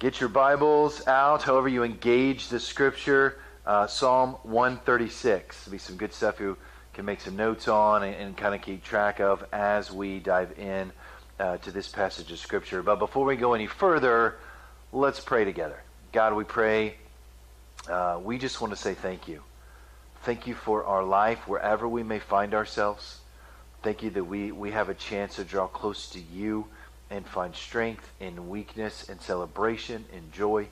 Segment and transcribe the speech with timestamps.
[0.00, 3.38] Get your Bibles out, however you engage the scripture.
[3.64, 5.64] Uh, Psalm 136.
[5.64, 6.56] There'll be some good stuff you
[6.92, 10.58] can make some notes on and, and kind of keep track of as we dive
[10.58, 10.90] in
[11.38, 12.82] uh, to this passage of scripture.
[12.82, 14.34] But before we go any further,
[14.92, 15.80] let's pray together.
[16.12, 16.96] God, we pray.
[17.88, 19.44] Uh, we just want to say thank you.
[20.24, 23.20] Thank you for our life wherever we may find ourselves.
[23.84, 26.66] Thank you that we, we have a chance to draw close to you
[27.10, 30.66] and find strength in weakness and celebration and joy.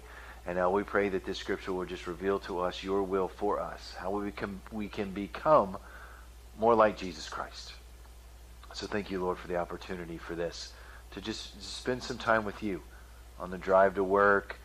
[0.47, 3.61] And now we pray that this scripture will just reveal to us your will for
[3.61, 5.77] us, how we can, we can become
[6.59, 7.73] more like Jesus Christ.
[8.73, 10.73] So thank you, Lord, for the opportunity for this,
[11.13, 12.83] to just spend some time with you
[13.39, 14.57] on the drive to work,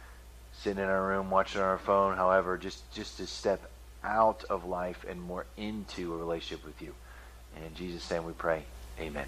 [0.53, 3.69] sitting in our room, watching our phone, however, just, just to step
[4.03, 6.93] out of life and more into a relationship with you.
[7.55, 8.63] And in Jesus' name we pray.
[8.99, 9.27] Amen.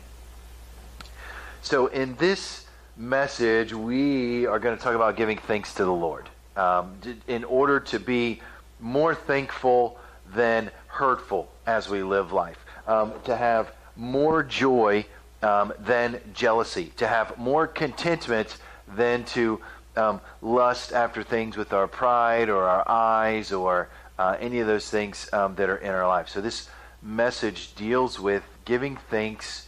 [1.61, 6.29] So, in this message, we are going to talk about giving thanks to the Lord.
[6.55, 8.41] Um, in order to be
[8.79, 9.99] more thankful
[10.33, 15.05] than hurtful as we live life, um, to have more joy
[15.43, 18.57] um, than jealousy, to have more contentment
[18.95, 19.59] than to
[19.97, 24.89] um, lust after things with our pride or our eyes or uh, any of those
[24.89, 26.29] things um, that are in our life.
[26.29, 26.69] So, this
[27.01, 29.67] message deals with giving thanks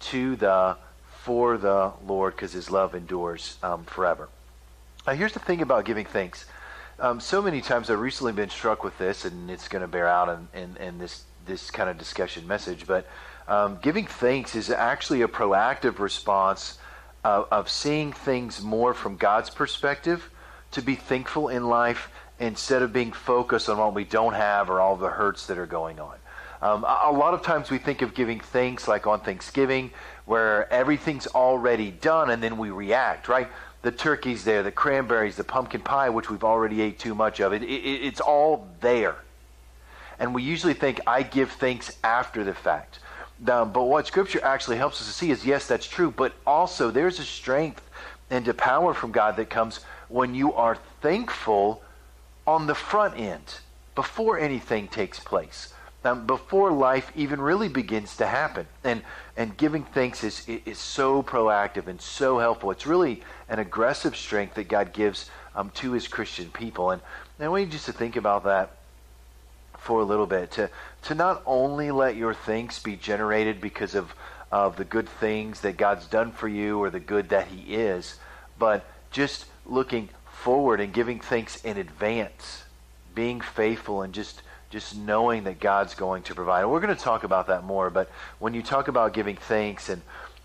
[0.00, 0.76] to the
[1.22, 4.28] for the Lord because his love endures um, forever.
[5.06, 6.46] Now, here's the thing about giving thanks.
[6.98, 10.06] Um, so many times I've recently been struck with this, and it's going to bear
[10.06, 13.06] out in, in, in, this, this kind of discussion message, but
[13.48, 16.78] um, giving thanks is actually a proactive response
[17.24, 20.30] of, of seeing things more from God's perspective,
[20.72, 24.80] to be thankful in life instead of being focused on what we don't have or
[24.80, 26.14] all the hurts that are going on.
[26.62, 29.90] Um, a, a lot of times we think of giving thanks like on Thanksgiving
[30.26, 33.48] where everything's already done and then we react, right?
[33.82, 37.52] The turkey's there, the cranberries, the pumpkin pie, which we've already ate too much of.
[37.52, 39.16] It, it, it's all there.
[40.18, 42.98] And we usually think, I give thanks after the fact.
[43.48, 46.90] Um, but what Scripture actually helps us to see is yes, that's true, but also
[46.90, 47.82] there's a strength
[48.28, 51.82] and a power from God that comes when you are thankful
[52.46, 53.60] on the front end
[53.94, 55.72] before anything takes place
[56.04, 58.66] um, before life even really begins to happen.
[58.84, 59.02] And
[59.36, 62.70] and giving thanks is is so proactive and so helpful.
[62.70, 66.90] It's really an aggressive strength that God gives um, to His Christian people.
[66.90, 67.02] And,
[67.38, 68.76] and I want you just to think about that
[69.78, 70.50] for a little bit.
[70.52, 70.70] To
[71.02, 74.14] to not only let your thanks be generated because of
[74.50, 78.18] of the good things that God's done for you or the good that He is,
[78.58, 82.64] but just looking forward and giving thanks in advance,
[83.14, 86.62] being faithful and just just knowing that God's going to provide.
[86.62, 88.08] And we're going to talk about that more, but
[88.38, 90.00] when you talk about giving thanks and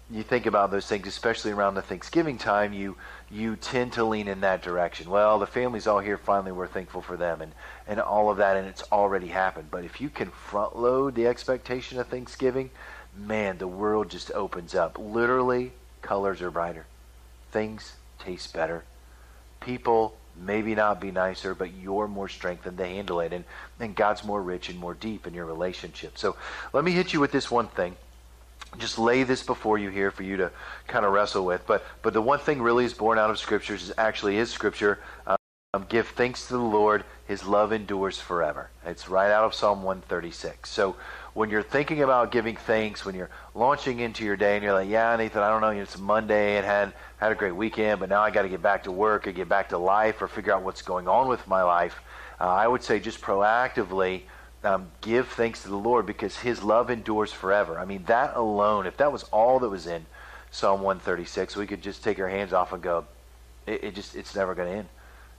[0.09, 2.95] you think about those things, especially around the Thanksgiving time, you
[3.31, 5.09] you tend to lean in that direction.
[5.09, 6.17] Well, the family's all here.
[6.17, 7.53] Finally, we're thankful for them, and
[7.87, 9.69] and all of that, and it's already happened.
[9.71, 12.69] But if you can front load the expectation of Thanksgiving,
[13.17, 14.99] man, the world just opens up.
[14.99, 15.71] Literally,
[16.03, 16.85] colors are brighter,
[17.51, 18.83] things taste better,
[19.59, 23.33] people maybe not be nicer, but you're more strengthened to handle it.
[23.33, 23.45] And,
[23.79, 26.17] and God's more rich and more deep in your relationship.
[26.17, 26.35] So
[26.73, 27.95] let me hit you with this one thing.
[28.77, 30.51] Just lay this before you here for you to
[30.87, 31.65] kind of wrestle with.
[31.65, 34.99] But, but the one thing really is born out of Scriptures is actually is Scripture.
[35.25, 37.03] Um, give thanks to the Lord.
[37.27, 38.69] His love endures forever.
[38.85, 40.69] It's right out of Psalm 136.
[40.69, 40.95] So
[41.35, 44.87] when you're thinking about giving thanks, when you're launching into your day and you're like,
[44.89, 48.21] yeah, Nathan, I don't know, it's Monday and had had a great weekend, but now
[48.21, 50.63] I got to get back to work or get back to life or figure out
[50.63, 51.99] what's going on with my life.
[52.39, 54.21] Uh, I would say just proactively
[54.63, 57.77] um, give thanks to the Lord because His love endures forever.
[57.77, 60.05] I mean, that alone, if that was all that was in
[60.51, 63.05] Psalm 136, we could just take our hands off and go,
[63.67, 64.87] it, it just, it's never going to end.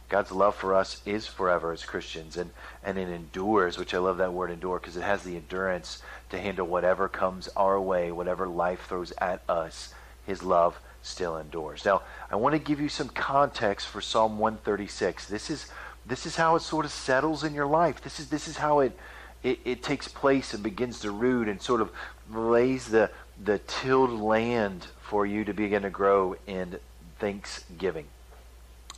[0.09, 2.51] God's love for us is forever as Christians, and,
[2.85, 6.39] and it endures, which I love that word endure because it has the endurance to
[6.39, 9.93] handle whatever comes our way, whatever life throws at us.
[10.25, 11.85] His love still endures.
[11.85, 15.27] Now, I want to give you some context for Psalm 136.
[15.27, 15.67] This is
[16.05, 18.01] this is how it sort of settles in your life.
[18.01, 18.97] This is this is how it
[19.43, 21.91] it, it takes place and begins to root and sort of
[22.33, 23.11] lays the
[23.43, 26.79] the tilled land for you to begin to grow in
[27.19, 28.07] thanksgiving.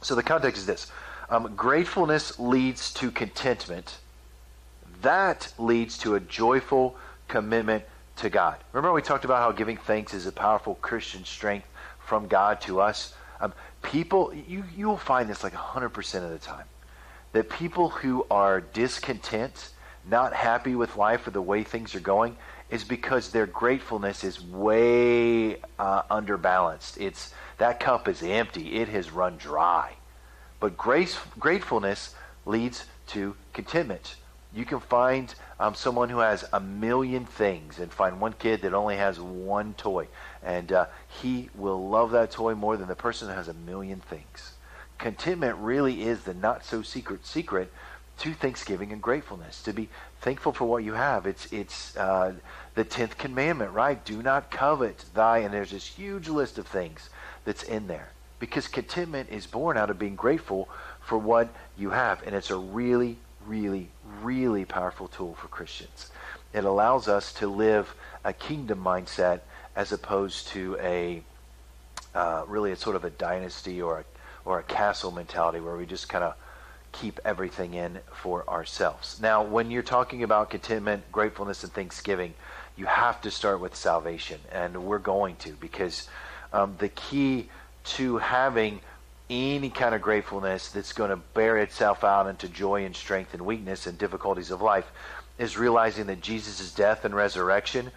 [0.02, 0.90] So the context is this
[1.30, 3.98] um, gratefulness leads to contentment.
[5.02, 6.96] That leads to a joyful
[7.28, 7.84] commitment
[8.16, 8.56] to God.
[8.72, 11.68] Remember, we talked about how giving thanks is a powerful Christian strength
[12.00, 13.14] from God to us.
[13.40, 13.52] Um,
[13.82, 16.64] people, you, you will find this like 100% of the time.
[17.32, 19.70] That people who are discontent,
[20.08, 22.36] not happy with life or the way things are going,
[22.70, 27.00] is because their gratefulness is way uh, underbalanced.
[27.00, 28.76] It's that cup is empty.
[28.76, 29.94] It has run dry.
[30.60, 32.14] But grace, gratefulness
[32.46, 34.16] leads to contentment.
[34.54, 38.72] You can find um, someone who has a million things and find one kid that
[38.72, 40.08] only has one toy.
[40.42, 40.86] And uh,
[41.20, 44.54] he will love that toy more than the person who has a million things.
[44.96, 47.72] Contentment really is the not so secret secret
[48.18, 49.62] to thanksgiving and gratefulness.
[49.62, 49.88] To be
[50.20, 51.26] thankful for what you have.
[51.26, 52.32] It's it's uh,
[52.74, 54.04] the tenth commandment, right?
[54.04, 55.38] Do not covet thy.
[55.38, 57.10] And there's this huge list of things
[57.44, 60.68] that's in there because contentment is born out of being grateful
[61.00, 63.16] for what you have, and it's a really
[63.48, 63.88] really,
[64.22, 66.10] really powerful tool for Christians.
[66.52, 67.94] It allows us to live
[68.24, 69.40] a kingdom mindset
[69.74, 71.22] as opposed to a
[72.14, 74.04] uh, really a sort of a dynasty or a,
[74.44, 76.34] or a castle mentality where we just kind of
[76.90, 79.20] keep everything in for ourselves.
[79.20, 82.34] Now, when you're talking about contentment, gratefulness, and thanksgiving,
[82.76, 86.08] you have to start with salvation, and we're going to because
[86.52, 87.48] um, the key
[87.84, 88.80] to having
[89.30, 93.44] any kind of gratefulness that's going to bear itself out into joy and strength and
[93.44, 94.90] weakness and difficulties of life
[95.38, 97.90] is realizing that Jesus' death and resurrection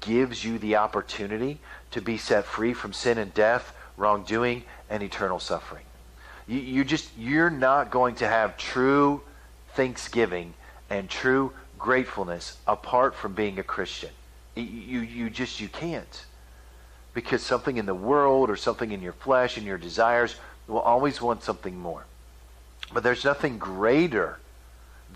[0.00, 1.58] gives you the opportunity
[1.90, 5.84] to be set free from sin and death, wrongdoing, and eternal suffering.
[6.46, 9.22] You, you just you're not going to have true
[9.74, 10.54] thanksgiving
[10.90, 14.10] and true gratefulness apart from being a Christian.
[14.56, 16.24] You, you just you can't
[17.18, 20.36] because something in the world or something in your flesh and your desires
[20.68, 22.04] will always want something more.
[22.92, 24.38] But there's nothing greater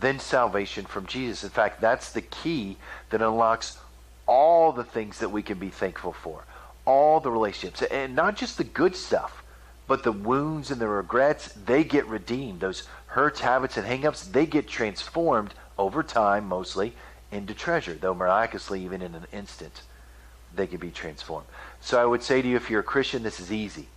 [0.01, 1.45] than salvation from Jesus.
[1.45, 2.77] In fact, that's the key
[3.11, 3.79] that unlocks
[4.27, 6.43] all the things that we can be thankful for,
[6.85, 9.45] all the relationships, and not just the good stuff,
[9.87, 12.59] but the wounds and the regrets, they get redeemed.
[12.59, 16.95] Those hurts, habits, and hangups, they get transformed over time, mostly,
[17.31, 19.83] into treasure, though miraculously, even in an instant,
[20.55, 21.47] they can be transformed.
[21.81, 23.89] So I would say to you, if you're a Christian, this is easy.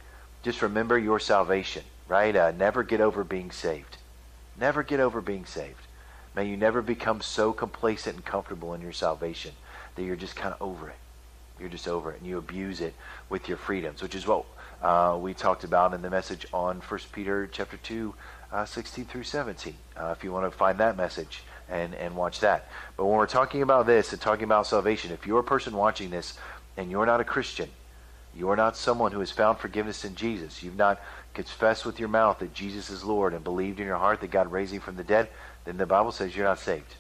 [0.44, 2.36] Just remember your salvation, right?
[2.36, 3.98] Uh, never get over being saved.
[4.60, 5.82] Never get over being saved.
[6.36, 9.52] May you never become so complacent and comfortable in your salvation
[9.96, 10.96] that you're just kind of over it.
[11.60, 12.94] You're just over it, and you abuse it
[13.30, 14.46] with your freedoms, which is what
[14.82, 18.14] uh, we talked about in the message on 1 Peter chapter 2,
[18.52, 19.74] uh, 16 through 17.
[19.96, 22.68] Uh, if you want to find that message and, and watch that.
[22.98, 26.10] But when we're talking about this and talking about salvation, if you're a person watching
[26.10, 26.38] this
[26.78, 27.70] and you're not a Christian,
[28.36, 30.62] you are not someone who has found forgiveness in Jesus.
[30.62, 31.02] You've not
[31.34, 34.52] confessed with your mouth that Jesus is Lord and believed in your heart that God
[34.52, 35.30] raised him from the dead.
[35.64, 36.96] Then the Bible says you're not saved.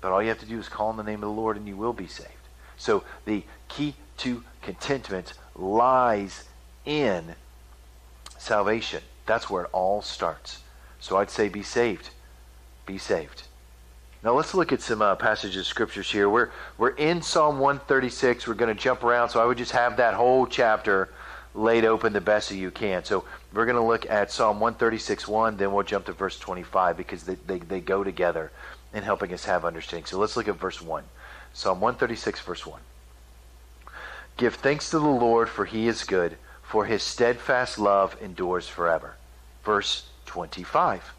[0.00, 1.68] But all you have to do is call on the name of the Lord and
[1.68, 2.30] you will be saved.
[2.76, 6.44] So the key to contentment lies
[6.84, 7.34] in
[8.38, 9.02] salvation.
[9.26, 10.60] That's where it all starts.
[10.98, 12.10] So I'd say be saved.
[12.86, 13.44] Be saved.
[14.22, 16.28] Now let's look at some uh, passages of scriptures here.
[16.28, 18.46] We're we're in Psalm 136.
[18.46, 21.08] We're going to jump around, so I would just have that whole chapter
[21.54, 23.04] laid open the best that you can.
[23.04, 26.96] So we're going to look at Psalm 136 1, then we'll jump to verse 25
[26.96, 28.52] because they, they, they go together
[28.92, 30.06] in helping us have understanding.
[30.06, 31.04] So let's look at verse 1.
[31.52, 32.80] Psalm 136, verse 1.
[34.36, 39.16] Give thanks to the Lord, for he is good, for his steadfast love endures forever.
[39.64, 41.12] Verse 25.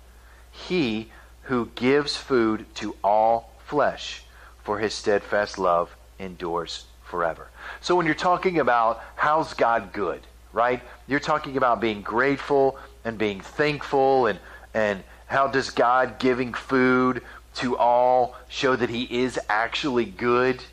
[0.52, 1.12] He
[1.44, 4.24] who gives food to all flesh,
[4.64, 7.48] for his steadfast love endures forever.
[7.82, 10.22] So when you're talking about how's God good,
[10.54, 10.82] right?
[11.08, 14.40] You're talking about being grateful and being thankful and
[14.74, 17.22] and how does God giving food
[17.56, 20.64] to all show that he is actually good?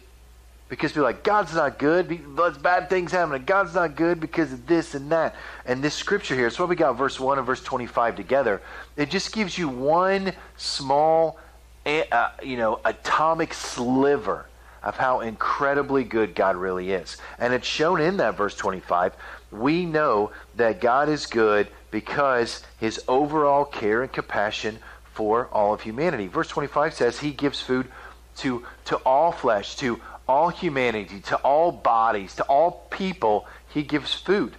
[0.69, 2.21] Because we're like, God's not good.
[2.37, 3.45] There's bad things happening.
[3.45, 5.35] God's not good because of this and that.
[5.65, 8.61] And this scripture here, so we got verse 1 and verse 25 together.
[8.97, 11.39] It just gives you one small,
[11.87, 14.47] uh, you know, atomic sliver
[14.83, 17.17] of how incredibly good God really is.
[17.39, 19.15] And it's shown in that verse 25.
[19.51, 24.79] We know that God is good because his overall care and compassion
[25.15, 26.27] for all of humanity.
[26.27, 27.89] Verse 25 says he gives food
[28.37, 34.13] to, to all flesh, to all humanity, to all bodies, to all people, he gives
[34.13, 34.55] food.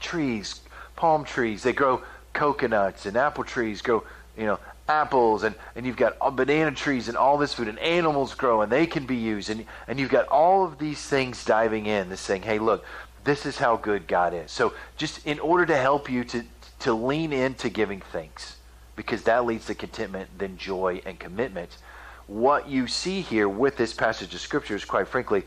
[0.00, 0.60] Trees,
[0.96, 2.02] palm trees, they grow
[2.32, 4.02] coconuts, and apple trees grow,
[4.36, 8.34] you know, apples, and, and you've got banana trees and all this food, and animals
[8.34, 11.86] grow, and they can be used, and, and you've got all of these things diving
[11.86, 12.84] in, this saying, hey, look,
[13.22, 14.50] this is how good God is.
[14.50, 16.44] So just in order to help you to,
[16.80, 18.56] to lean into giving thanks,
[18.96, 21.78] because that leads to contentment, then joy and commitment
[22.26, 25.44] what you see here with this passage of Scripture is, quite frankly,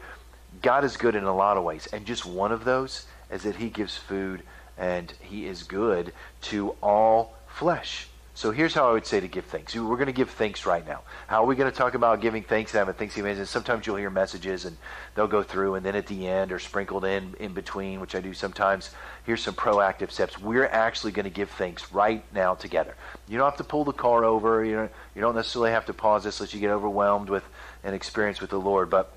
[0.62, 1.88] God is good in a lot of ways.
[1.92, 4.44] And just one of those is that He gives food
[4.78, 8.08] and He is good to all flesh.
[8.38, 9.76] So here's how I would say to give thanks.
[9.76, 11.02] We're going to give thanks right now.
[11.26, 13.36] How are we going to talk about giving thanks and having Thanksgiving?
[13.36, 14.78] And sometimes you'll hear messages and
[15.16, 18.22] they'll go through, and then at the end or sprinkled in in between, which I
[18.22, 18.92] do sometimes,
[19.26, 20.40] here's some proactive steps.
[20.40, 22.94] We're actually going to give thanks right now together.
[23.28, 24.64] You don't have to pull the car over.
[24.64, 27.44] You know, you don't necessarily have to pause this unless you get overwhelmed with
[27.84, 28.92] an experience with the Lord.
[28.92, 29.12] But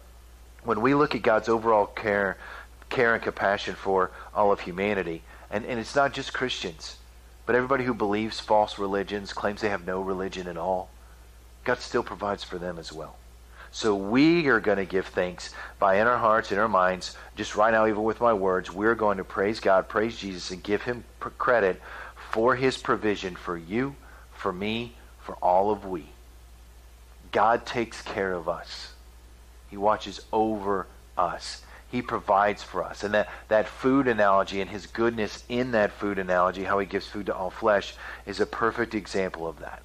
[0.65, 2.39] when we look at God's overall care,
[2.89, 6.97] care and compassion for all of humanity, and, and it's not just Christians
[7.51, 10.89] but everybody who believes false religions, claims they have no religion at all,
[11.65, 13.17] God still provides for them as well.
[13.73, 17.57] So we are going to give thanks by in our hearts, in our minds, just
[17.57, 20.83] right now, even with my words, we're going to praise God, praise Jesus, and give
[20.83, 21.03] him
[21.39, 21.83] credit
[22.31, 23.97] for his provision for you,
[24.33, 26.07] for me, for all of we.
[27.33, 28.93] God takes care of us.
[29.71, 30.87] He watches over
[31.19, 31.63] us.
[31.91, 33.03] He provides for us.
[33.05, 37.07] And that, that food analogy and his goodness in that food analogy, how he gives
[37.07, 37.95] food to all flesh,
[38.27, 39.83] is a perfect example of that.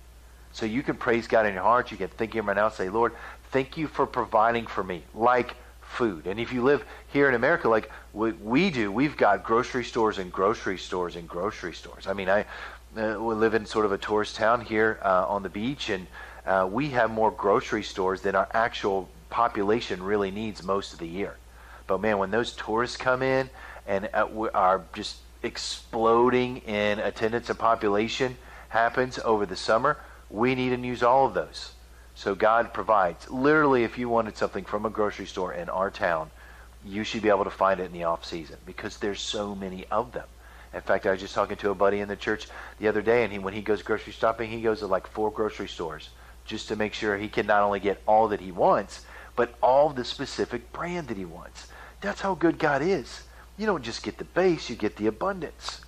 [0.51, 1.91] So you can praise God in your heart.
[1.91, 3.13] You can thank him right now and say, Lord,
[3.51, 6.27] thank you for providing for me, like food.
[6.27, 10.31] And if you live here in America, like we do, we've got grocery stores and
[10.31, 12.07] grocery stores and grocery stores.
[12.07, 12.45] I mean, I
[12.97, 16.07] uh, we live in sort of a tourist town here uh, on the beach, and
[16.45, 21.07] uh, we have more grocery stores than our actual population really needs most of the
[21.07, 21.35] year.
[21.87, 23.49] But man, when those tourists come in
[23.87, 28.37] and uh, are just exploding in attendance and population
[28.69, 29.97] happens over the summer,
[30.29, 31.73] we need and use all of those.
[32.15, 33.29] So God provides.
[33.29, 36.31] Literally, if you wanted something from a grocery store in our town,
[36.85, 39.85] you should be able to find it in the off season because there's so many
[39.91, 40.27] of them.
[40.73, 42.47] In fact, I was just talking to a buddy in the church
[42.79, 45.31] the other day, and he, when he goes grocery shopping, he goes to like four
[45.31, 46.09] grocery stores
[46.45, 49.89] just to make sure he can not only get all that he wants, but all
[49.89, 51.67] the specific brand that he wants.
[52.01, 53.23] That's how good God is.
[53.57, 55.81] You don't just get the base, you get the abundance.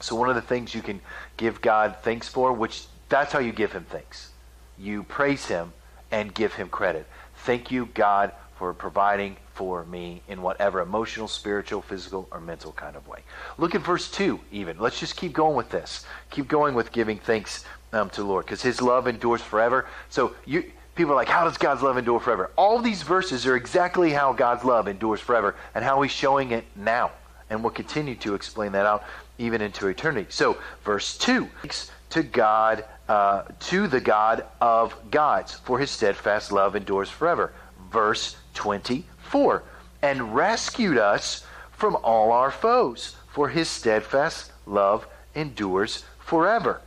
[0.00, 1.00] So one of the things you can
[1.36, 4.30] give God thanks for, which that's how you give him thanks.
[4.78, 5.72] You praise him
[6.10, 7.06] and give him credit.
[7.36, 12.96] Thank you, God, for providing for me in whatever emotional, spiritual, physical, or mental kind
[12.96, 13.20] of way.
[13.56, 14.78] Look at verse 2 even.
[14.78, 16.04] Let's just keep going with this.
[16.30, 19.86] Keep going with giving thanks um, to Lord because his love endures forever.
[20.10, 22.50] So you people are like, how does God's love endure forever?
[22.56, 26.64] All these verses are exactly how God's love endures forever and how he's showing it
[26.76, 27.12] now.
[27.50, 29.04] And we'll continue to explain that out
[29.38, 30.26] even into eternity.
[30.30, 31.48] So, verse 2
[32.10, 37.52] to God, uh, to the God of gods, for his steadfast love endures forever.
[37.90, 39.62] Verse 24
[40.04, 46.82] and rescued us from all our foes, for his steadfast love endures forever.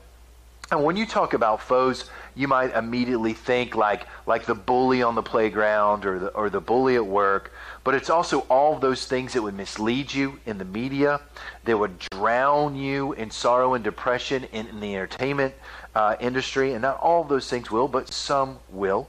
[0.69, 5.15] And when you talk about foes, you might immediately think like like the bully on
[5.15, 7.53] the playground or the or the bully at work.
[7.85, 11.21] But it's also all those things that would mislead you in the media,
[11.63, 15.55] that would drown you in sorrow and depression in, in the entertainment
[15.95, 16.73] uh, industry.
[16.73, 19.07] And not all those things will, but some will.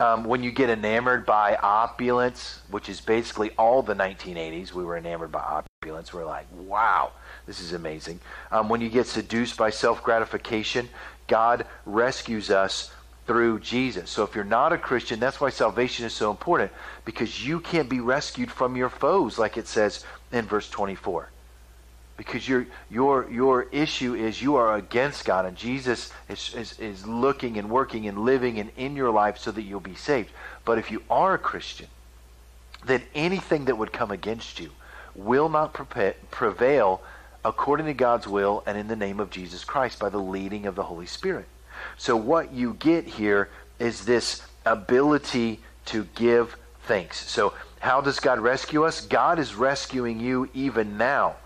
[0.00, 4.96] Um, when you get enamored by opulence, which is basically all the 1980s, we were
[4.96, 6.12] enamored by opulence.
[6.12, 7.12] We're like, wow,
[7.46, 8.18] this is amazing.
[8.50, 10.88] Um, when you get seduced by self gratification,
[11.28, 12.92] God rescues us
[13.26, 14.10] through Jesus.
[14.10, 16.72] So if you're not a Christian, that's why salvation is so important
[17.04, 21.30] because you can't be rescued from your foes, like it says in verse 24.
[22.16, 27.06] Because your your your issue is you are against God, and Jesus is, is, is
[27.06, 30.30] looking and working and living and in your life so that you'll be saved.
[30.64, 31.88] But if you are a Christian,
[32.84, 34.70] then anything that would come against you
[35.14, 37.02] will not prevail
[37.44, 40.74] according to God's will and in the name of Jesus Christ by the leading of
[40.74, 41.46] the Holy Spirit.
[41.98, 47.28] So, what you get here is this ability to give thanks.
[47.28, 49.04] So, how does God rescue us?
[49.04, 51.36] God is rescuing you even now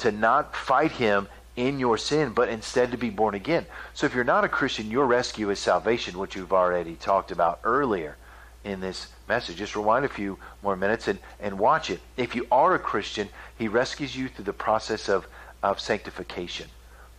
[0.00, 3.66] to not fight Him in your sin, but instead to be born again.
[3.94, 7.60] So, if you're not a Christian, your rescue is salvation, which you've already talked about
[7.64, 8.16] earlier
[8.64, 9.56] in this message.
[9.56, 12.00] Just rewind a few more minutes and, and watch it.
[12.16, 13.28] If you are a Christian,
[13.58, 15.26] He rescues you through the process of
[15.62, 16.68] of sanctification.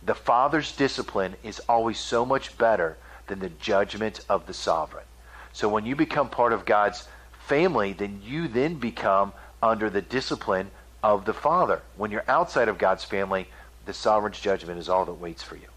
[0.04, 2.96] The Father's discipline is always so much better
[3.28, 5.04] than the judgment of the sovereign.
[5.52, 7.06] So when you become part of God's
[7.46, 10.70] family, then you then become under the discipline
[11.02, 11.82] of the Father.
[11.96, 13.48] When you're outside of God's family,
[13.86, 15.68] the sovereign's judgment is all that waits for you.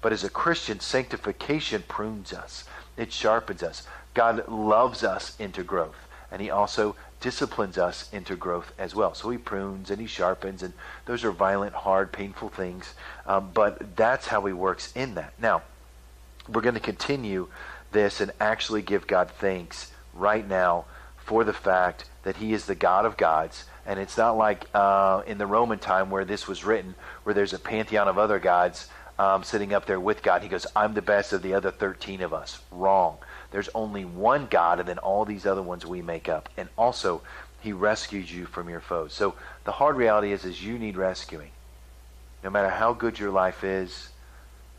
[0.00, 2.64] But as a Christian, sanctification prunes us,
[2.96, 3.86] it sharpens us.
[4.14, 9.14] God loves us into growth, and He also disciplines us into growth as well.
[9.14, 10.72] So he prunes and he sharpens, and
[11.04, 12.94] those are violent, hard, painful things.
[13.26, 15.34] Um, but that's how he works in that.
[15.38, 15.62] Now,
[16.48, 17.48] we're going to continue
[17.92, 20.86] this and actually give God thanks right now
[21.30, 23.64] for the fact that he is the God of gods.
[23.86, 27.52] And it's not like uh, in the Roman time where this was written, where there's
[27.52, 30.42] a pantheon of other gods um, sitting up there with God.
[30.42, 32.60] He goes, I'm the best of the other 13 of us.
[32.72, 33.16] Wrong.
[33.52, 36.48] There's only one God, and then all these other ones we make up.
[36.56, 37.22] And also,
[37.60, 39.12] he rescues you from your foes.
[39.12, 41.52] So the hard reality is, is you need rescuing.
[42.42, 44.08] No matter how good your life is,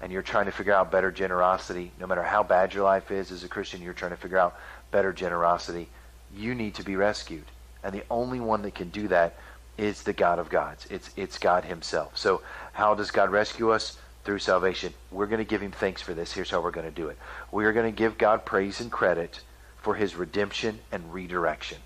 [0.02, 3.32] and you're trying to figure out better generosity, no matter how bad your life is
[3.32, 4.58] as a Christian, you're trying to figure out
[4.92, 5.88] better generosity,
[6.36, 7.46] you need to be rescued.
[7.84, 9.38] And the only one that can do that
[9.78, 10.86] is the God of gods.
[10.90, 12.18] It's, it's God himself.
[12.18, 12.42] So
[12.74, 13.98] how does God rescue us?
[14.24, 14.94] Through salvation.
[15.10, 16.32] We're going to give him thanks for this.
[16.32, 17.18] Here's how we're going to do it.
[17.52, 19.40] We are going to give God praise and credit
[19.82, 21.80] for his redemption and redirection.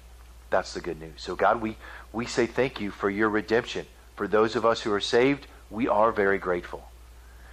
[0.50, 1.14] That's the good news.
[1.16, 1.78] So God, we,
[2.12, 3.86] we say thank you for your redemption.
[4.18, 6.90] For those of us who are saved, we are very grateful.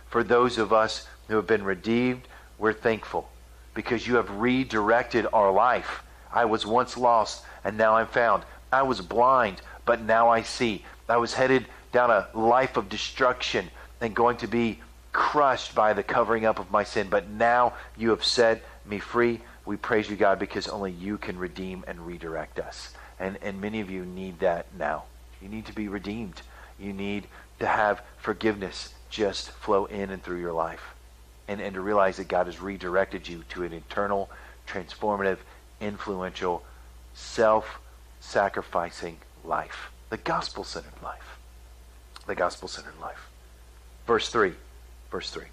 [0.09, 2.23] For those of us who have been redeemed,
[2.59, 3.31] we're thankful
[3.75, 6.03] because you have redirected our life.
[6.33, 8.45] I was once lost and now I'm found.
[8.73, 10.85] I was blind, but now I see.
[11.09, 13.69] I was headed down a life of destruction
[14.01, 14.81] and going to be
[15.13, 17.09] crushed by the covering up of my sin.
[17.11, 19.41] But now you have set me free.
[19.65, 22.95] We praise you, God, because only you can redeem and redirect us.
[23.21, 25.05] And, and many of you need that now.
[25.41, 26.41] You need to be redeemed.
[26.79, 27.27] You need
[27.61, 30.95] to have forgiveness just flow in and through your life.
[31.47, 34.31] And, and to realize that God has redirected you to an eternal,
[34.67, 35.39] transformative,
[35.83, 36.63] influential,
[37.15, 37.81] self
[38.21, 39.91] sacrificing life.
[40.11, 41.39] The gospel centered life.
[42.27, 43.29] The gospel centered life.
[44.07, 44.53] Verse 3.
[45.11, 45.45] Verse 3.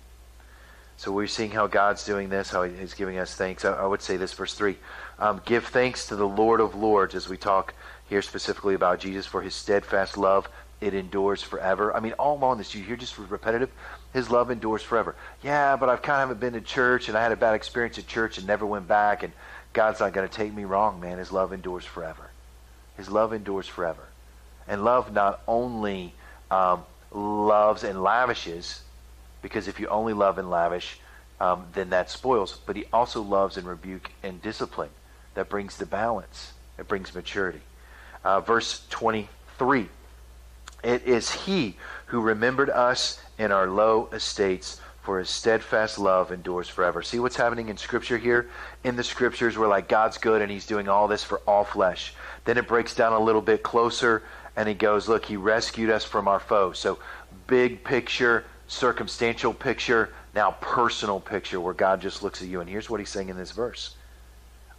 [0.98, 3.66] So we're seeing how God's doing this, how He's giving us thanks.
[3.66, 4.76] I, I would say this, verse 3.
[5.18, 7.74] Um, Give thanks to the Lord of Lords as we talk
[8.10, 10.50] here specifically about Jesus for His steadfast love
[10.82, 11.96] it endures forever.
[11.96, 13.70] I mean, all along this, you hear just repetitive,
[14.14, 15.16] his love endures forever.
[15.44, 17.98] Yeah, but I've kind of haven't been to church, and I had a bad experience
[17.98, 19.34] at church and never went back, and
[19.74, 21.18] God's not going to take me wrong, man.
[21.18, 22.30] His love endures forever.
[22.98, 24.08] His love endures forever.
[24.68, 26.14] And love not only
[26.52, 28.82] um, loves and lavishes,
[29.42, 31.00] because if you only love and lavish,
[31.40, 34.90] um, then that spoils, but he also loves and rebuke and discipline.
[35.36, 36.54] That brings the balance.
[36.78, 37.62] It brings maturity.
[38.24, 39.88] Uh, verse 23.
[40.84, 46.68] It is He who remembered us in our low estates, for His steadfast love endures
[46.68, 47.02] forever.
[47.02, 48.50] See what's happening in Scripture here?
[48.84, 52.14] In the Scriptures, we're like, God's good and He's doing all this for all flesh.
[52.46, 54.24] Then it breaks down a little bit closer
[54.56, 56.74] and He goes, Look, He rescued us from our foe.
[56.74, 57.00] So,
[57.48, 62.62] big picture, circumstantial picture, now personal picture where God just looks at you.
[62.62, 63.96] And here's what He's saying in this verse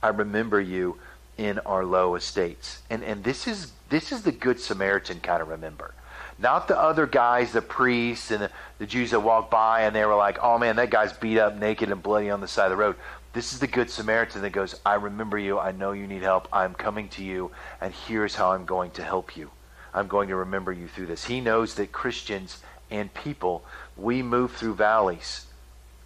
[0.02, 0.98] I remember you
[1.36, 2.82] in our low estates.
[2.90, 5.94] And and this is this is the good Samaritan kind of remember.
[6.40, 10.04] Not the other guys, the priests and the, the Jews that walked by and they
[10.04, 12.70] were like, "Oh man, that guy's beat up, naked and bloody on the side of
[12.70, 12.96] the road."
[13.32, 15.58] This is the good Samaritan that goes, "I remember you.
[15.58, 16.48] I know you need help.
[16.52, 17.50] I'm coming to you,
[17.80, 19.50] and here's how I'm going to help you.
[19.92, 23.64] I'm going to remember you through this." He knows that Christians and people,
[23.96, 25.46] we move through valleys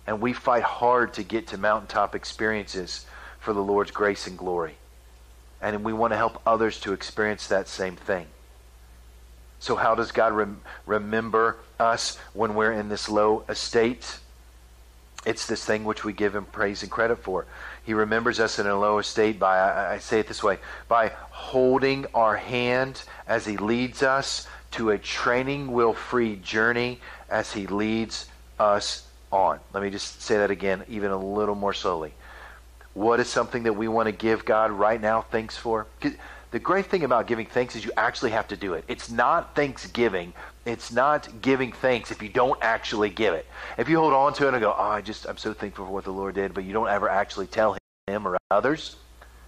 [0.07, 3.07] and we fight hard to get to mountaintop experiences
[3.41, 4.77] for the Lord's grace and glory
[5.65, 8.27] and we want to help others to experience that same thing.
[9.65, 14.19] So, how does God rem- remember us when we're in this low estate?
[15.25, 17.47] It's this thing which we give Him praise and credit for.
[17.83, 21.13] He remembers us in a low estate by, I, I say it this way, by
[21.31, 27.01] holding our hand as He leads us to a training wheel free journey
[27.31, 28.27] as He leads
[28.61, 29.61] us on.
[29.73, 32.13] Let me just say that again, even a little more slowly
[32.93, 35.87] what is something that we want to give God right now thanks for?
[36.55, 38.85] The great thing about giving thanks is you actually have to do it.
[38.87, 40.33] It's not thanksgiving.
[40.65, 43.45] It's not giving thanks if you don't actually give it.
[43.77, 45.91] If you hold on to it and go, oh, I just, I'm so thankful for
[45.91, 48.95] what the Lord did, but you don't ever actually tell him or others,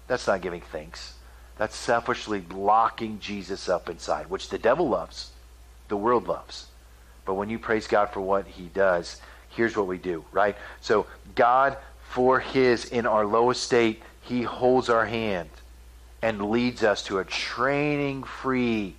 [0.09, 1.15] that's not giving thanks.
[1.59, 5.31] That's selfishly locking Jesus up inside, which the devil loves,
[5.87, 6.67] the world loves.
[7.25, 10.57] But when you praise God for what he does, here's what we do, right?
[10.81, 11.77] So God
[12.09, 15.51] for his in our low estate, he holds our hand
[16.27, 18.97] and leads us to a training free,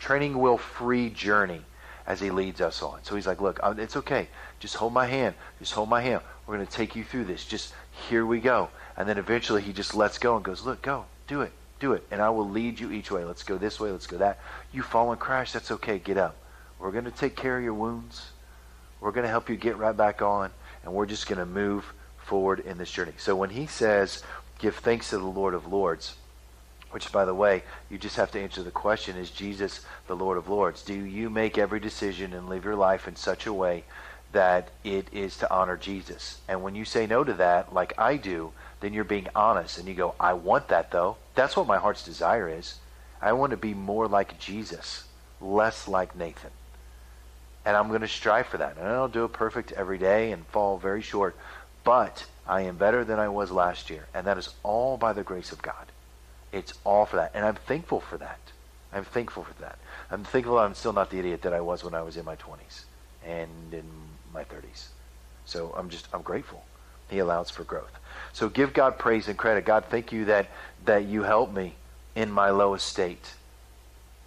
[0.00, 1.60] training wheel free journey
[2.08, 2.98] as he leads us on.
[3.04, 4.26] So he's like, look, uh, it's okay.
[4.58, 5.36] Just hold my hand.
[5.60, 6.22] Just hold my hand.
[6.44, 7.44] We're going to take you through this.
[7.44, 7.72] Just
[8.08, 8.68] here we go.
[8.96, 12.04] And then eventually he just lets go and goes, look, go, do it, do it.
[12.10, 13.22] And I will lead you each way.
[13.22, 13.92] Let's go this way.
[13.92, 14.40] Let's go that.
[14.72, 15.52] You fall and crash.
[15.52, 16.00] That's okay.
[16.00, 16.34] Get up.
[16.80, 18.30] We're going to take care of your wounds.
[19.00, 20.50] We're going to help you get right back on.
[20.82, 23.14] And we're just going to move forward in this journey.
[23.18, 24.24] So when he says,
[24.58, 26.16] give thanks to the Lord of Lords,
[26.96, 30.38] which, by the way, you just have to answer the question is Jesus the Lord
[30.38, 30.80] of Lords?
[30.80, 33.84] Do you make every decision and live your life in such a way
[34.32, 36.38] that it is to honor Jesus?
[36.48, 39.86] And when you say no to that, like I do, then you're being honest and
[39.86, 41.18] you go, I want that though.
[41.34, 42.76] That's what my heart's desire is.
[43.20, 45.04] I want to be more like Jesus,
[45.38, 46.52] less like Nathan.
[47.66, 48.78] And I'm going to strive for that.
[48.78, 51.36] And I don't do it perfect every day and fall very short.
[51.84, 54.06] But I am better than I was last year.
[54.14, 55.92] And that is all by the grace of God.
[56.56, 57.32] It's all for that.
[57.34, 58.38] And I'm thankful for that.
[58.92, 59.78] I'm thankful for that.
[60.10, 62.36] I'm thankful I'm still not the idiot that I was when I was in my
[62.36, 62.84] 20s
[63.26, 63.84] and in
[64.32, 64.86] my 30s.
[65.44, 66.64] So I'm just, I'm grateful.
[67.10, 67.92] He allows for growth.
[68.32, 69.66] So give God praise and credit.
[69.66, 70.48] God, thank you that,
[70.86, 71.74] that you help me
[72.14, 73.34] in my lowest state.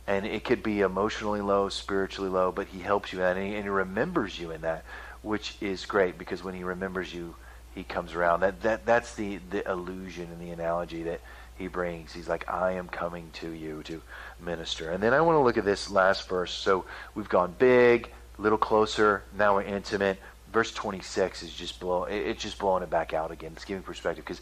[0.05, 3.63] And it could be emotionally low, spiritually low, but he helps you and he, and
[3.63, 4.83] he remembers you in that,
[5.23, 7.35] which is great because when he remembers you,
[7.73, 8.41] he comes around.
[8.41, 11.21] That, that, that's the, the illusion and the analogy that
[11.59, 12.13] he brings.
[12.13, 14.01] He's like, I am coming to you to
[14.39, 14.91] minister.
[14.91, 16.51] And then I want to look at this last verse.
[16.51, 20.17] So we've gone big, a little closer, now we're intimate.
[20.51, 23.51] Verse 26 is just blow, it's just blowing it back out again.
[23.55, 24.41] It's giving perspective because,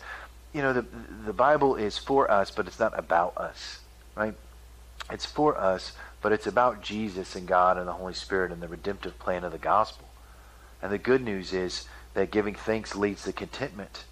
[0.54, 0.86] you know, the,
[1.26, 3.80] the Bible is for us, but it's not about us,
[4.16, 4.36] right?
[5.12, 8.68] It's for us, but it's about Jesus and God and the Holy Spirit and the
[8.68, 10.08] redemptive plan of the gospel.
[10.82, 14.06] And the good news is that giving thanks leads to contentment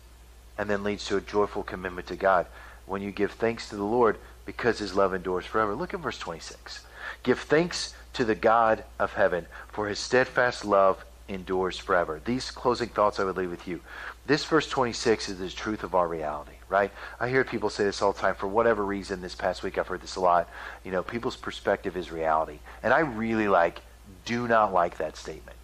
[0.57, 2.47] and then leads to a joyful commitment to God.
[2.85, 5.75] When you give thanks to the Lord because his love endures forever.
[5.75, 6.85] Look at verse 26.
[7.23, 12.21] Give thanks to the God of heaven, for his steadfast love endures forever.
[12.23, 13.81] These closing thoughts I would leave with you.
[14.27, 16.91] This verse 26 is the truth of our reality, right?
[17.19, 18.35] I hear people say this all the time.
[18.35, 20.49] For whatever reason, this past week I've heard this a lot.
[20.83, 22.59] You know, people's perspective is reality.
[22.83, 23.81] And I really like,
[24.23, 25.57] do not like that statement,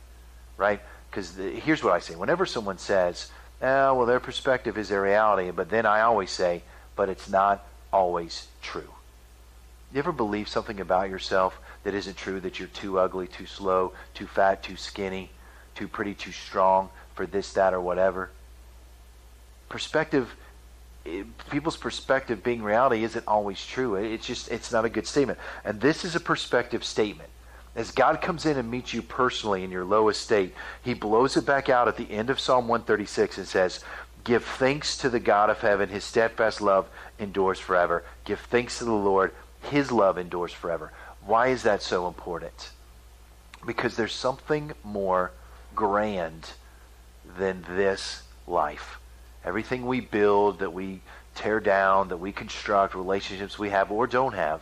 [0.57, 0.81] right?
[1.09, 2.15] Because here's what I say.
[2.15, 3.31] Whenever someone says,
[3.61, 6.63] oh, well, their perspective is their reality, but then I always say,
[7.01, 8.91] but it's not always true.
[9.91, 13.93] You ever believe something about yourself that isn't true, that you're too ugly, too slow,
[14.13, 15.31] too fat, too skinny,
[15.73, 18.29] too pretty, too strong for this, that, or whatever?
[19.67, 20.35] Perspective,
[21.49, 23.95] people's perspective being reality isn't always true.
[23.95, 25.39] It's just, it's not a good statement.
[25.65, 27.29] And this is a perspective statement.
[27.75, 31.47] As God comes in and meets you personally in your lowest state, he blows it
[31.47, 33.83] back out at the end of Psalm 136 and says,
[34.23, 35.89] Give thanks to the God of heaven.
[35.89, 36.87] His steadfast love
[37.19, 38.03] endures forever.
[38.23, 39.33] Give thanks to the Lord.
[39.63, 40.91] His love endures forever.
[41.25, 42.71] Why is that so important?
[43.65, 45.31] Because there's something more
[45.75, 46.51] grand
[47.37, 48.99] than this life.
[49.43, 51.01] Everything we build, that we
[51.35, 54.61] tear down, that we construct, relationships we have or don't have,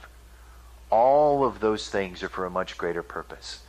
[0.90, 3.62] all of those things are for a much greater purpose.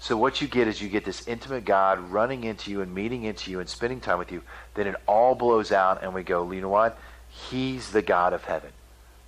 [0.00, 3.24] So what you get is you get this intimate God running into you and meeting
[3.24, 4.42] into you and spending time with you.
[4.74, 6.98] Then it all blows out and we go, you know what?
[7.28, 8.70] He's the God of heaven.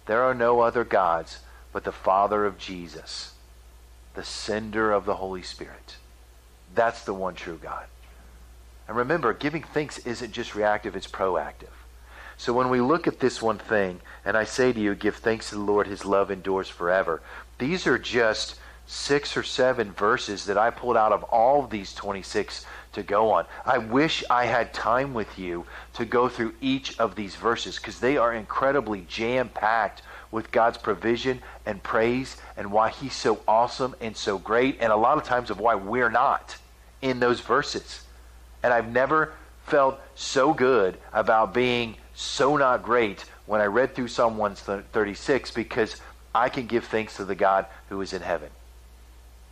[0.07, 1.41] There are no other gods
[1.73, 3.35] but the Father of Jesus,
[4.15, 5.97] the sender of the Holy Spirit.
[6.75, 7.87] That's the one true God.
[8.89, 11.75] And remember, giving thanks isn't just reactive, it's proactive.
[12.37, 15.51] So when we look at this one thing, and I say to you, give thanks
[15.51, 17.21] to the Lord, his love endures forever,
[17.59, 18.59] these are just
[18.91, 23.31] six or seven verses that I pulled out of all of these 26 to go
[23.31, 23.47] on.
[23.65, 28.01] I wish I had time with you to go through each of these verses because
[28.01, 33.95] they are incredibly jam packed with God's provision and praise and why He's so awesome
[34.01, 36.57] and so great, and a lot of times of why we're not
[37.01, 38.03] in those verses.
[38.65, 39.35] And I've never
[39.67, 46.01] felt so good about being so not great when I read through Psalm 136 because
[46.35, 48.51] I can give thanks to the God who is in heaven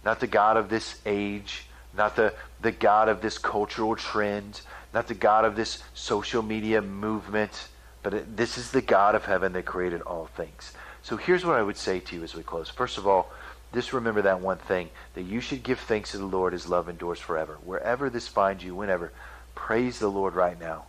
[0.04, 4.60] not the God of this age, not the, the God of this cultural trend,
[4.94, 7.68] not the God of this social media movement,
[8.02, 10.72] but this is the God of heaven that created all things.
[11.02, 12.68] So here's what I would say to you as we close.
[12.68, 13.30] First of all,
[13.74, 16.52] just remember that one thing that you should give thanks to the Lord.
[16.52, 17.58] His love endures forever.
[17.64, 19.12] Wherever this finds you, whenever,
[19.54, 20.84] praise the Lord right now.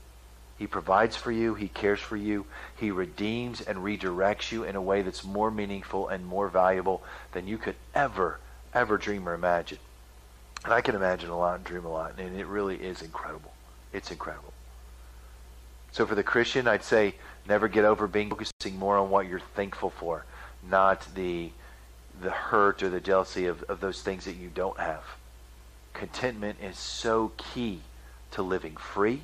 [0.58, 1.56] He provides for you.
[1.56, 2.46] He cares for you.
[2.76, 7.48] He redeems and redirects you in a way that's more meaningful and more valuable than
[7.48, 8.40] you could ever
[8.74, 9.80] ever dream or imagine.
[10.64, 13.54] And I can imagine a lot and dream a lot, and it really is incredible.
[13.94, 14.54] It's incredible.
[15.92, 17.16] So for the Christian, I'd say
[17.48, 20.26] never get over being focusing more on what you're thankful for,
[20.70, 21.52] not the
[22.22, 25.04] the hurt or the jealousy of, of those things that you don't have.
[25.94, 27.80] Contentment is so key
[28.32, 29.22] to living free,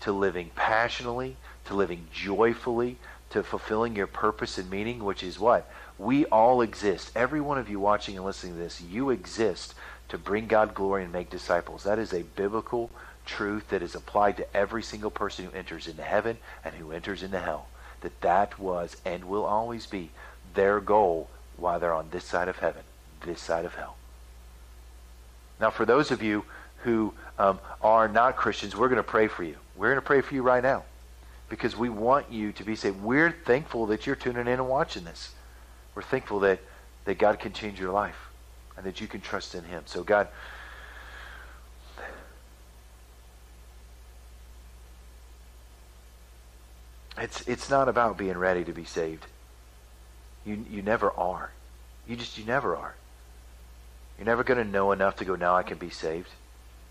[0.00, 2.98] to living passionately, to living joyfully,
[3.30, 5.70] to fulfilling your purpose and meaning, which is what?
[5.98, 7.12] We all exist.
[7.14, 9.74] Every one of you watching and listening to this, you exist
[10.08, 11.84] to bring God glory and make disciples.
[11.84, 12.90] That is a biblical
[13.24, 17.22] truth that is applied to every single person who enters into heaven and who enters
[17.22, 17.68] into hell.
[18.00, 20.10] That that was and will always be
[20.54, 22.82] their goal while they're on this side of heaven,
[23.24, 23.96] this side of hell.
[25.60, 26.44] Now, for those of you
[26.82, 29.56] who um, are not Christians, we're going to pray for you.
[29.76, 30.84] We're going to pray for you right now
[31.50, 33.02] because we want you to be saved.
[33.02, 35.32] We're thankful that you're tuning in and watching this.
[35.94, 36.60] We're thankful that,
[37.04, 38.16] that God can change your life
[38.76, 39.82] and that you can trust in Him.
[39.84, 40.28] So, God,
[47.18, 49.26] it's, it's not about being ready to be saved.
[50.46, 51.50] You, you never are.
[52.06, 52.94] You just, you never are.
[54.16, 56.28] You're never going to know enough to go, now I can be saved.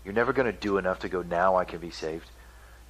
[0.04, 2.26] You're never going to do enough to go, now I can be saved.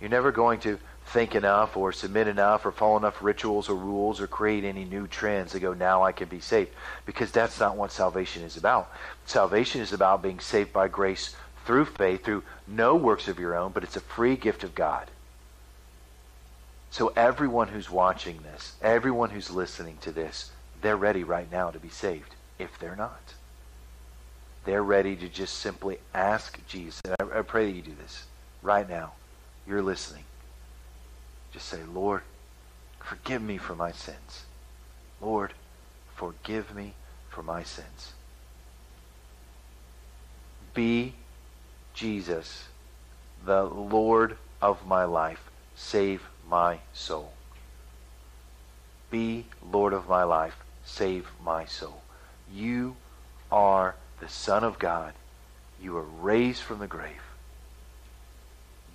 [0.01, 4.21] You're never going to think enough or submit enough or follow enough rituals or rules
[4.21, 6.71] or create any new trends to go, now I can be saved.
[7.05, 8.91] Because that's not what salvation is about.
[9.27, 11.35] Salvation is about being saved by grace
[11.65, 15.11] through faith, through no works of your own, but it's a free gift of God.
[16.91, 21.79] So everyone who's watching this, everyone who's listening to this, they're ready right now to
[21.79, 22.35] be saved.
[22.59, 23.35] If they're not,
[24.65, 27.01] they're ready to just simply ask Jesus.
[27.05, 28.25] And I, I pray that you do this
[28.63, 29.13] right now.
[29.66, 30.25] You're listening.
[31.53, 32.23] Just say, Lord,
[32.99, 34.44] forgive me for my sins.
[35.20, 35.53] Lord,
[36.14, 36.94] forgive me
[37.29, 38.12] for my sins.
[40.73, 41.14] Be
[41.94, 42.68] Jesus,
[43.44, 45.51] the Lord of my life.
[45.75, 47.33] Save my soul.
[49.11, 50.57] Be Lord of my life.
[50.85, 52.03] Save my soul.
[52.53, 52.96] You
[53.51, 55.14] are the Son of God.
[55.83, 57.30] You are raised from the grave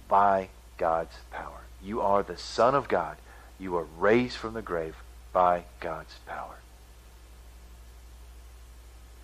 [0.07, 1.61] by God's power.
[1.83, 3.17] You are the Son of God.
[3.59, 4.95] You are raised from the grave
[5.31, 6.55] by God's power.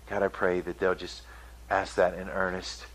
[0.08, 1.22] God, I pray that they'll just
[1.70, 2.86] ask that in earnest.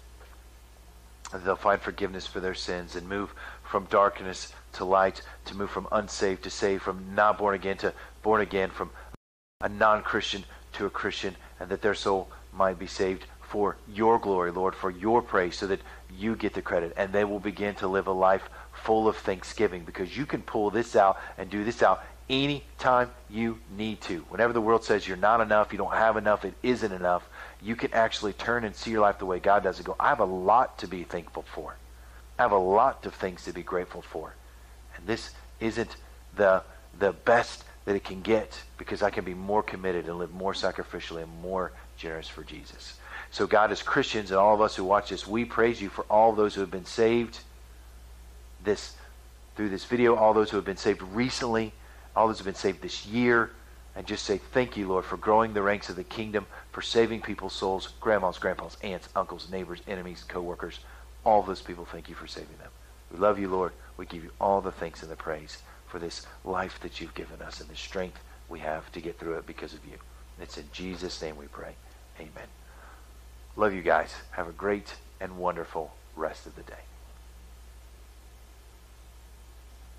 [1.31, 5.69] That they'll find forgiveness for their sins and move from darkness to light, to move
[5.69, 8.91] from unsaved to saved, from not born again to born again, from
[9.61, 14.19] a non Christian to a Christian, and that their soul might be saved for your
[14.19, 15.81] glory, Lord, for your praise, so that
[16.17, 16.93] you get the credit.
[16.97, 18.49] And they will begin to live a life
[18.83, 23.59] full of thanksgiving because you can pull this out and do this out anytime you
[23.77, 24.19] need to.
[24.29, 27.27] Whenever the world says you're not enough, you don't have enough, it isn't enough,
[27.61, 30.09] you can actually turn and see your life the way God does and go, I
[30.09, 31.75] have a lot to be thankful for.
[32.37, 34.35] I have a lot of things to be grateful for.
[34.95, 35.95] And this isn't
[36.35, 36.63] the
[36.99, 40.53] the best that it can get because I can be more committed and live more
[40.53, 42.95] sacrificially and more generous for Jesus.
[43.31, 46.05] So God, as Christians and all of us who watch this, we praise you for
[46.09, 47.39] all those who have been saved
[48.63, 48.95] this
[49.55, 51.73] through this video, all those who have been saved recently,
[52.15, 53.51] all those who have been saved this year,
[53.95, 57.21] and just say thank you, Lord, for growing the ranks of the kingdom, for saving
[57.21, 60.79] people's souls, grandmas, grandpas, aunts, uncles, neighbors, enemies, co-workers.
[61.25, 62.69] All those people, thank you for saving them.
[63.11, 63.73] We love you, Lord.
[63.97, 67.41] We give you all the thanks and the praise for this life that you've given
[67.41, 69.97] us and the strength we have to get through it because of you.
[70.39, 71.73] It's in Jesus' name we pray.
[72.19, 72.47] Amen.
[73.57, 74.13] Love you guys.
[74.33, 76.86] Have a great and wonderful rest of the day.